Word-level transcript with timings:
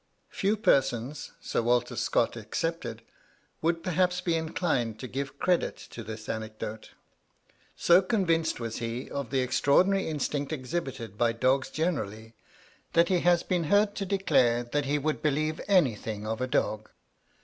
Few 0.31 0.57
persons, 0.57 1.33
Sir 1.41 1.61
Walter 1.61 1.95
Scott 1.95 2.35
excepted, 2.35 3.03
would 3.61 3.83
perhaps 3.83 4.19
be 4.19 4.33
inclined 4.33 4.97
to 4.99 5.07
give 5.07 5.37
credit 5.37 5.77
to 5.91 6.03
this 6.03 6.27
anecdote. 6.27 6.89
So 7.75 8.01
convinced 8.01 8.59
was 8.59 8.77
he 8.77 9.11
of 9.11 9.29
the 9.29 9.41
extraordinary 9.41 10.07
instinct 10.09 10.51
exhibited 10.51 11.19
by 11.19 11.33
dogs 11.33 11.69
generally, 11.69 12.33
that 12.93 13.09
he 13.09 13.19
has 13.19 13.43
been 13.43 13.65
heard 13.65 13.93
to 13.93 14.07
declare 14.07 14.63
that 14.63 14.85
he 14.85 14.97
would 14.97 15.21
believe 15.21 15.61
anything 15.67 16.25
of 16.25 16.41
a 16.41 16.47
dog. 16.47 16.89